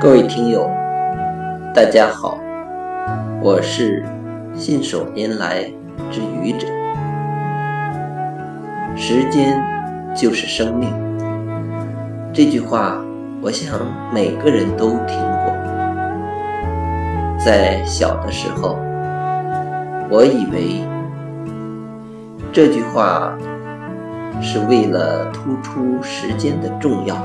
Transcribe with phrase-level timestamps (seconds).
[0.00, 0.70] 各位听友，
[1.74, 2.38] 大家好，
[3.40, 4.04] 我是
[4.54, 5.64] 信手拈来
[6.10, 6.66] 之愚者。
[8.96, 9.58] 时间
[10.14, 10.88] 就是生命，
[12.32, 12.96] 这句话，
[13.40, 13.78] 我想
[14.12, 15.54] 每个人都听过。
[17.38, 18.76] 在小的时候，
[20.10, 20.84] 我以为
[22.52, 23.32] 这句话
[24.42, 27.16] 是为了突出时间的重要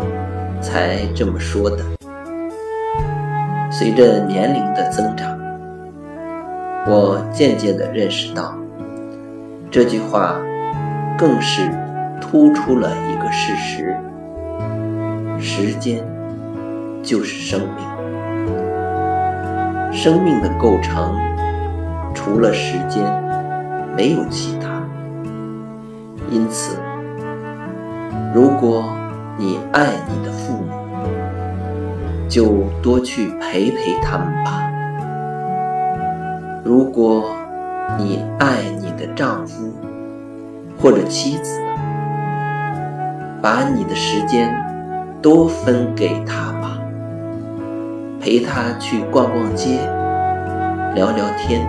[0.64, 1.78] 才这么说的。
[3.70, 5.38] 随着年龄的增长，
[6.88, 8.56] 我渐渐地认识到，
[9.70, 10.38] 这句话
[11.18, 11.70] 更是
[12.22, 13.96] 突出了一个事实：
[15.38, 16.02] 时间
[17.04, 17.86] 就是生命。
[19.92, 21.14] 生命的构成，
[22.14, 23.04] 除了时间，
[23.96, 24.70] 没有其他。
[26.32, 26.78] 因此，
[28.34, 28.86] 如果
[29.38, 30.70] 你爱你的父母，
[32.30, 34.70] 就多去陪陪他们吧。
[36.64, 37.26] 如果
[37.98, 39.74] 你爱你的丈夫
[40.80, 41.60] 或者妻子，
[43.42, 44.56] 把你的时间
[45.22, 46.80] 多分给他吧，
[48.22, 49.80] 陪他去逛逛街，
[50.94, 51.68] 聊聊天。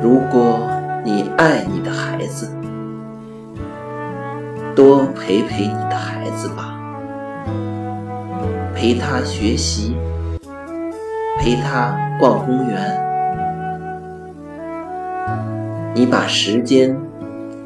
[0.00, 0.60] 如果
[1.04, 2.50] 你爱你的孩子，
[4.78, 6.78] 多陪陪你的孩子吧。
[8.76, 9.96] 陪他学习，
[11.36, 12.78] 陪他逛公园。
[15.96, 16.96] 你把时间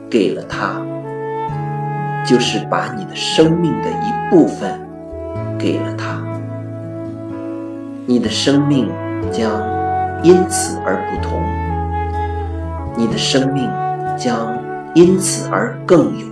[0.08, 0.80] 给了他，
[2.24, 4.80] 就是把你的生命的一部分
[5.58, 6.18] 给了他。
[8.06, 8.90] 你的生命
[9.30, 9.50] 将
[10.22, 11.38] 因此而不同，
[12.96, 13.70] 你的生命
[14.16, 14.56] 将
[14.94, 16.31] 因此而更有